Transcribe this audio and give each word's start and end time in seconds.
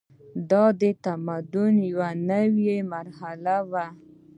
دا 0.51 0.63
د 0.81 0.83
تمدن 1.05 1.73
یوه 1.89 2.09
نوې 2.29 2.77
مرحله 2.93 3.55
وه. 3.71 3.87